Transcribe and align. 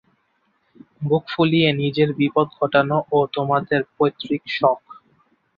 বুক 1.01 1.23
ফুলিয়ে 1.31 1.69
নিজের 1.81 2.09
বিপদ 2.19 2.47
ঘটানো 2.59 2.97
ও 3.11 3.19
তোমাদের 3.35 3.81
পৈতৃক 3.95 4.43
শখ। 4.51 4.79